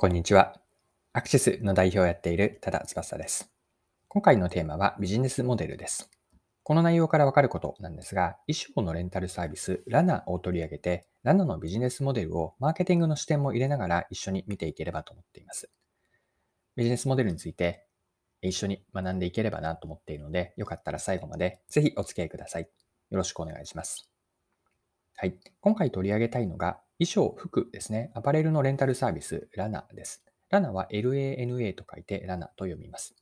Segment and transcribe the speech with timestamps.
[0.00, 0.54] こんにちは。
[1.12, 3.52] アクシスの代表をやっている多田翼です。
[4.08, 6.08] 今回のテーマはビジネスモデルです。
[6.62, 15.68] この内容からわかることなんですが、衣装のレンタルサービス、ラナを取り上げて、ラナのビジネスモデルをマーケティングの視点も入れながら一緒に見ていければと思っています。
[16.76, 17.84] ビジネスモデルについて
[18.40, 22.62] 一緒に学んでいければなと思っているので、よかったら最後までぜひお付き合いください。
[22.62, 24.10] よろしくお願いします。
[25.18, 25.38] はい。
[25.60, 28.10] 今回取り上げたいのが、衣装、服ですね。
[28.14, 30.22] アパレルのレンタルサービス、ラナです。
[30.50, 33.16] ラナは LANA と書いてラナと読みます。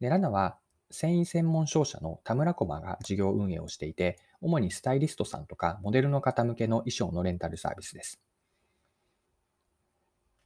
[0.00, 0.58] でラナは
[0.90, 8.20] 繊維専門商社の田村駒が事業運営をしていて、主にスタイリストさんとかモデルの方向けの衣装のレンタルサービスです。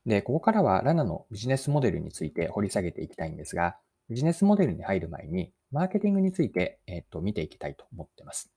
[0.04, 3.78] で、ここからはラナのビジネスモデルについて掘り下げていきたいんですが、
[4.10, 8.52] ビジネスモデルに入る前に、マーケティングについて、えっと見ていきたいと思ってます。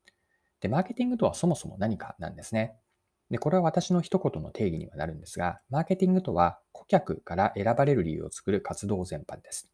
[0.59, 2.75] で、マーケティングとはそもそも何かなんですね。
[3.29, 9.69] で、これは私の一言の定義にはなるんですが、マーケティングとは顧客から選ばれる理由を作る活動全般です。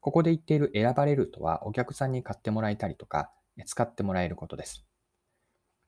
[0.00, 3.32] ここで言っている選ばれるとは、お客さんに買ってもらえたりとか、
[3.64, 4.86] 使ってもらえることです。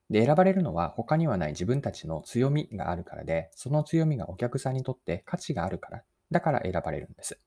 [0.09, 7.39] で、選ばれるのは他にはない自分たちの強みがあるからで、その強みがお客さんにとって価値があるから、だから選ばれるんです。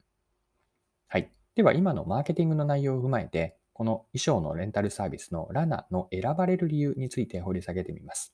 [1.08, 1.30] はい。
[1.56, 8.32] では、今のマーケティングの内容を踏まえて、この衣装のレンタルサービスのラナの選ばれる理由について掘り下げてみます。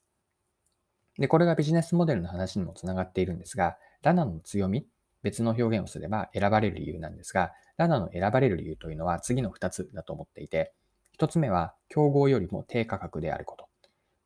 [1.19, 4.87] で、これがビジネスモデルの話にもつながっているんですが、ラナの強み、
[5.21, 10.73] 別の表現をすれば選ばれる理由なんですが、ラナの選ばれる理由というのは次の2つだと思っていて、
[11.19, 13.67] 1つ目は競合よりも低価格であること。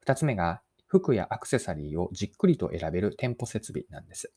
[0.06, 4.32] 2つ目が服やアクセサリーをじっくりと選べる店舗設備なんです。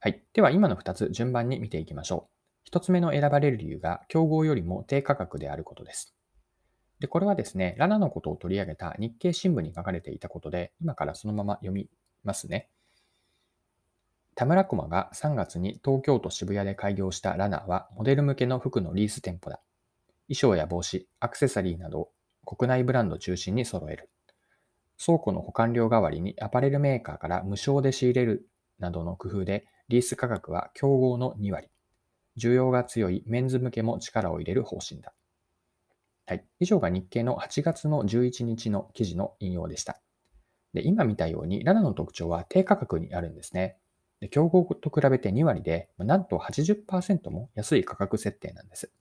[0.00, 0.22] はい。
[0.34, 2.28] では今の2つ順番に見ていきましょ
[2.66, 2.76] う。
[2.76, 6.15] 1つ目の選ばれる理由が競合よりも低価格であることです。
[7.00, 11.88] で、これはですね、ラナのことを取り上げた日経新聞に書かれていたことで、今からそのまま読み
[12.24, 12.70] ますね。
[14.34, 19.60] 田村駒が3月に東京都渋谷で開業したラナは、モデル向けの服のリース店舗だ。
[20.28, 22.10] 衣装や帽子、アクセサリーなど
[22.44, 24.10] 国内ブランド中心に揃える。
[25.04, 31.68] 倉庫の保管料代わりにアパレルメーカーから無償で仕入れるなどの工夫で、リース価格は競合の2割。
[32.38, 35.12] 需要が強いメンズ向けも力を入れる方針だ。
[36.26, 36.44] はい。
[36.60, 40.00] 以上が日経の8月の11日の記事の引用でした。
[40.74, 43.78] で今見たように、ラナの特徴は低価格にあるんですね。
[44.20, 48.92] で競合と比べて2割で、なんと80%も安い価格設定なんです。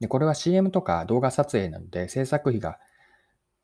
[0.00, 2.78] でこれは CM とか動画撮影などで制作費が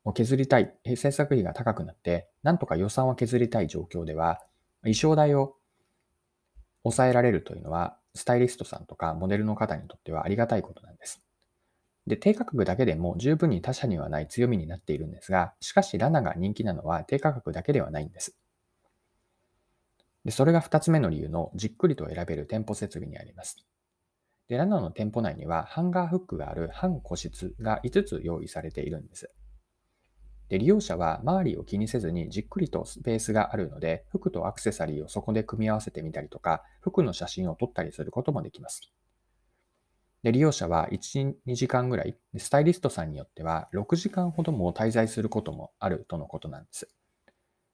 [0.05, 4.41] を削りたい、制作費が高くなって、なんとか予算を削りたい状況では、
[4.81, 5.55] 衣装代を
[6.83, 11.22] 抑えられるというのは、スタイリストさんとかモデルの方にとってはありがたいことなんです。
[12.05, 18.35] で、低価格だけでも十分に他社にはない強みになっているんですが、しかしラナが人気なのは低価格だけではないんです。
[20.25, 23.65] で、それが2つ目の理由のじっくりと選べる店舗設備にあります。
[24.47, 29.31] で、ラナの店舗内にはハンガーフックがある半個室が5つ用意されているんです。
[30.49, 38.93] で、利用者は周りを気にせずにじっくりとスペースがあるので、服とアクセサリーをそこで組み合わせてみたりとか、服の写真を撮ったりすることもできます。
[40.23, 46.89] で、利用者は1、2時間ぐらい、スタイリストさんによっては6時間ほども滞在することもあるとのことなんです。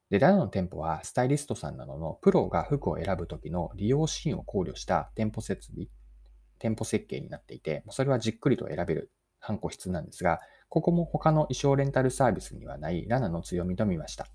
[0.09, 5.87] で、ダナの店舗はスタイリストさんなどのプロが服を選ぶときの利用シーンを考慮した店舗設備、
[6.57, 10.39] 店舗設計になっていて、それはじっくりと選べる半個室なんですが、
[10.69, 14.25] ここも他の衣装レンタルサービスにはないラナの強みと見ました。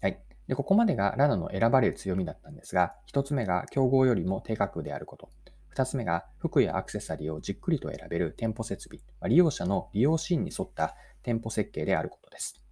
[0.00, 0.22] はい。
[0.46, 5.30] で、ここまでがラナの選ばれる強みだったんですが、一つ目が競合よりも低価格であること。
[5.74, 12.62] 2つ目が服やアクセサリーをじっくりと選べる店舗設備、利用者の利用シーンに沿った店舗設計であることです。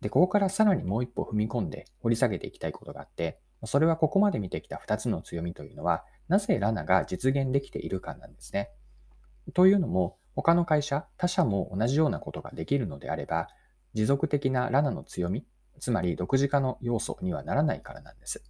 [0.00, 8.70] で、ここからさらにもう一歩踏み込んで掘り下げていきたいことがあって、それはここまで見てきた2つの強みというのは、なぜラナが実現できているかなんですね。
[9.54, 13.48] というのも、他の会社、他社も同じようなことができるのであれば、
[13.94, 15.46] 持続的なラナの強み、
[15.80, 18.44] つまり独自化の要素にはならないからなんです。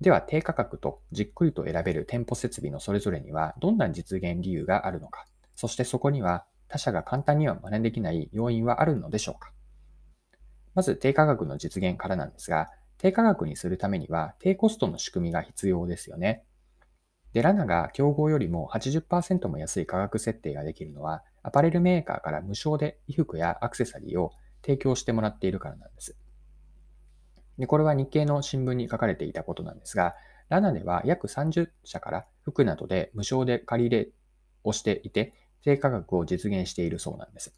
[0.00, 9.52] では、低価格とじっくりと選べる店舗設備のそれぞれにはどんな実現理由があるのか、そしてそこには他社が簡単には真似できない要因はあるのでしょうか。
[10.74, 12.68] まず、低価格の実現からなんですが、
[12.98, 16.44] 低価格にするためには低コストの仕組みが必要ですよね。
[17.32, 24.32] で、ラナが競合よりも80%も安い価格設定ができるのは、アパレルメーカーから無償で衣服やアクセサリーを
[24.62, 26.16] 提供してもらっているからなんです。
[27.58, 30.14] で、これは日経の新聞に書かれていたことなんですが、
[30.48, 34.08] ラナでは約30社から服などで無償で借り入れ
[34.64, 37.54] をしていて、低価格を実現しているそうなんです。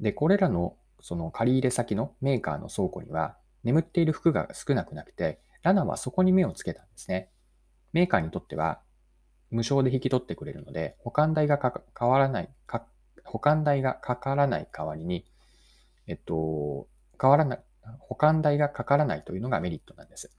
[0.00, 7.30] で、これらのその借り入れ先のメーカーの倉庫には、眠っている服が少なくなくて、ラナはそこに目をつけたんですね。
[7.92, 8.80] メーカーにとっては、
[9.50, 12.48] 無償で引き取ってくれるので、保管代がか変わらない、
[13.24, 15.26] 保管代がかからない代わりに、
[16.06, 16.88] えっと、
[17.20, 17.64] 変わらない、
[17.98, 20.30] 保管代がかからないというのがメリットなんです。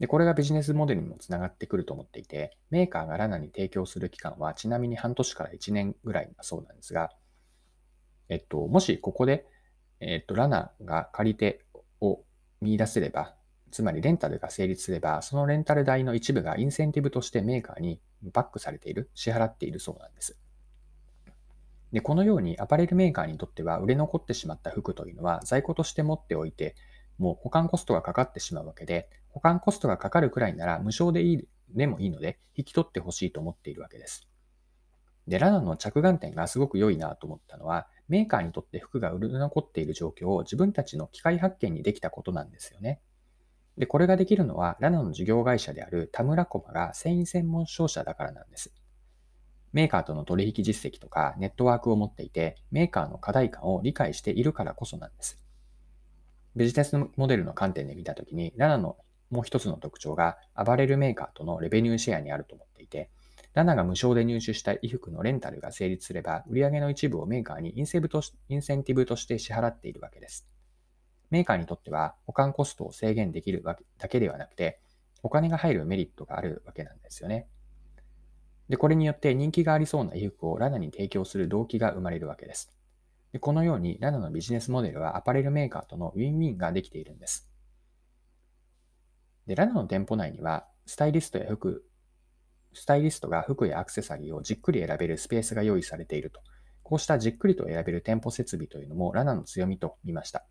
[0.00, 7.10] で、これがビジネスモデルにもつながってくると思っていて、メーカーがラナに提供する期間はちなみに半年から1年ぐらいだそうなんですが、
[8.28, 9.46] えっと、もしここで、
[10.00, 11.64] えっと、ラナが借り手
[12.00, 12.22] を
[12.60, 13.34] 見出せれば、
[13.70, 20.36] つまりレンタルが成立すれば、そのレンタル代の一部がインセンティブとしてメーカーにバックされている、支払っているそうなんです。
[21.94, 26.74] で、このようにアパレルメーカーにとっては売れ残ってしまった服というのは在庫として持っておいて、
[27.18, 34.26] もう保管コストがかかってしまうわけで、保管コストがかかるくらいなら無償でいい、でもいいので引き取ってほしいと思っているわけです。
[35.28, 43.02] で、ラナの着眼点がすごく良いなと思ったのは、メーカーにとって服が売れ残っている状況を自分たちの機械発見にできたことなんですよね。
[43.78, 48.72] で、これができるのは、ラナの事業会社である田村コマが繊維専門商社だからなんです。
[49.74, 55.36] メーカーとの取引実績とかネットワークを持っていて、メーカーの課題感を理解しているからこそなんです。
[56.54, 58.96] ビジネスモデルの観点で見たときに、ラナの
[59.30, 63.10] もう一つの特徴が、アバレルメーカーとのレベニューシェアにあると思っていて、
[63.52, 70.46] ラナが無償で入手した衣服のレンタルが成立すれば、売上の一部をメーカーにインセブとインセンティブとして支払っているわけです。
[71.30, 73.64] メーカーにとっては保管コストを制限できる
[73.98, 74.78] だけではなくて、
[75.24, 77.48] お金が入るメリットがあるわけなんですよね。
[78.68, 82.74] で、これによって人気がありそうな衣服をラナに提供する動機が生まれるわけです。
[83.34, 87.50] でこのようにラナのビジネスモデルはアパレルメーカーとのウィンウィンができているんです。
[89.48, 91.84] で、ラナの店舗内にはスタイリストや服、
[92.72, 96.40] スタイリストが服やアクセサリーをじっくり選べるスペースが用意されていると。
[96.84, 100.46] こうしたじっくりと選べる店舗設備というのもラナの強みと見ました。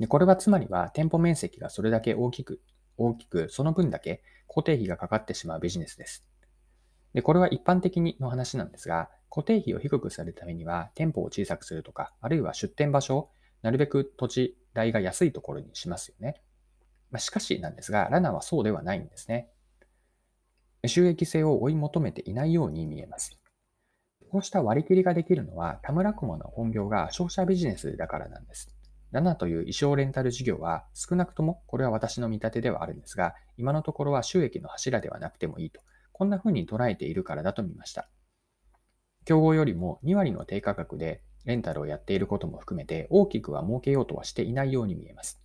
[0.00, 2.60] でこれはつまりは店舗面積がそれだけ大きく、
[2.96, 6.26] 大きくその分だけ固定費がかかってしまうビジネスです。
[7.14, 13.30] で、これは一般的にの話なんですが、固定費を低くするためには、店舗を小さくするとか、あるいは出店場所を
[13.62, 16.42] なるべく土地代が安いところにしますよね。
[17.10, 19.48] まあ、しかしなんですが、ラナはそうではないんですね。
[20.86, 23.38] 収益性を追い求めていないように見えます。
[24.30, 28.74] こうした割り切りができるのは、田村駒の本業が商社ビジネスだからなんです。
[29.10, 35.80] ラナという衣装レンタル事業は少なくとも、これは私の見立てではあるんですが、今のところは収益の柱ではなくてもいいと
[36.18, 38.10] こんな風に捉えているからだと見ました。
[39.24, 45.40] 競合よりも2割の低価格でレンタルをやっていることも含めて大きくは儲けようとはしていないように見えます。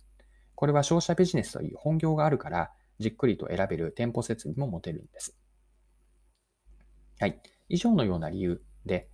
[0.56, 5.38] これは商社ビジネスという本業があるからじっくりと選べる店舗設備も持てるんです。
[7.20, 7.40] はい。
[7.68, 9.08] 以上のような理由で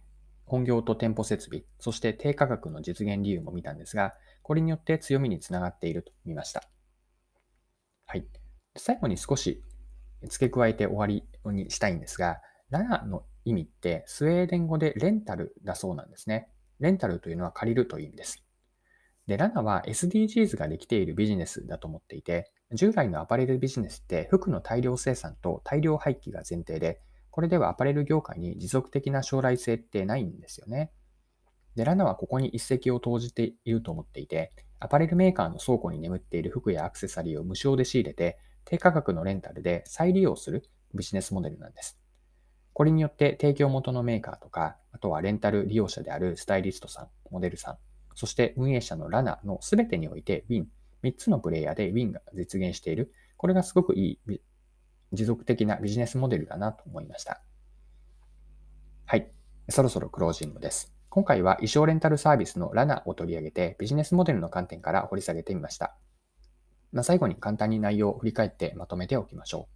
[0.46, 6.62] 本業と店舗設備、そして低価格の実現理由も見たんですが、これによって強みにつながっていると見ました。
[8.06, 8.26] はい。
[8.76, 9.62] 最後に少し
[10.28, 12.40] 付け加えて終わりにしたいんですが、
[12.70, 16.48] ラナの意味ってスウェーデン語でレンタルだそうなんですね。
[16.78, 18.44] レンタルというのは借りるという意味です。
[19.26, 27.00] で、ラナは SDGs ができているビジネスだと思っていて、従来のアパレルビジネスって服の大量生産と大量廃棄が前提で、
[27.30, 30.90] これではアパレル業界に持続的な将来性ってないんですよね。
[31.76, 38.38] で、ラナはここに一石を投じていると思っていて、アパレルメーカーの倉庫に眠っている服やアクセサリーを無償で仕入れて、
[38.70, 40.62] 低価格のレンタルで再利用する
[40.94, 41.98] ビジネスモデルなんです。
[42.72, 47.78] これによって提供元のメーカーとか、あとはレンタル利用者であるスタイリストさん、モデルさん、
[48.14, 50.66] そして運営者のラナの全てにおいて Win、
[51.02, 53.12] 3つのプレイヤーで Win が実現している。
[53.36, 54.40] これがすごくいい
[55.12, 57.42] 持続的なビジネスモデルだなと思いました。
[59.04, 59.32] はい。
[59.68, 60.94] そろそろクロージングです。
[61.08, 65.96] 今回は衣装レンタルサービスのラナを取り上げてビジネスモデルの観点から掘り下げてみました。
[66.92, 69.68] まあ、最後に簡単に内容を振り返ってまとめておきましょ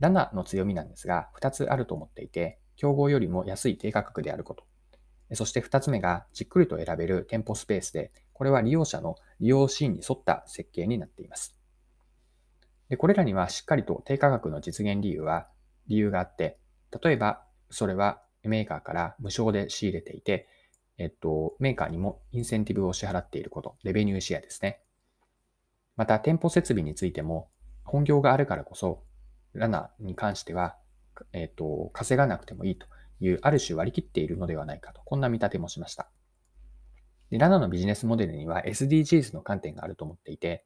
[0.00, 0.02] う。
[0.02, 4.64] ラナの強みなんですが、2つあると思っていて、競合よりも安い低価格であること。
[5.34, 11.58] そして2つ目が、じっくりと選べる店舗スペースで、これは利用者の利用シーンに沿った設計になっています。
[12.88, 15.48] でこれらにはしっかりと低価格の実現理由は、
[15.86, 16.58] 理由があって、
[17.02, 20.48] 例えば、それはメーカーから無償で仕入れていて、
[20.98, 24.83] えっと、メーカーにもインセンティブを支払っていること、レベニューシェアですね。
[25.96, 27.50] また、店舗設備についても、
[27.84, 29.04] 本業があるからこそ、
[29.52, 30.76] ラナに関しては、
[31.32, 32.86] えっ、ー、と、稼がなくてもいいと
[33.20, 36.08] いう、ある種割り切っているのではないかと、こんな見立てもしました。
[37.30, 40.64] でラナのビジネスモデルには SDGs の観点があると思っていて、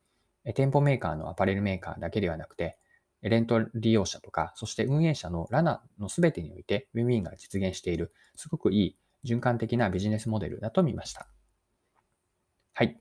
[0.54, 2.78] 店舗メーカーのアパレルメーカーだけではなくて、
[3.22, 11.28] レント利用者とか、そして運営者のラナの全てにおいてウィンウィンが実現している、すごくいい循環的なビジネスモデルだと見ました。
[12.74, 13.00] はい。